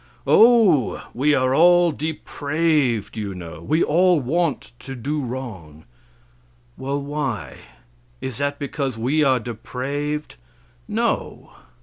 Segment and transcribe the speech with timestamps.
[0.25, 5.83] Oh, we are all depraved, you know; we all want to do wrong.
[6.75, 7.57] Well, why?
[8.19, 10.37] Is that because we are depraved?
[10.87, 11.51] No.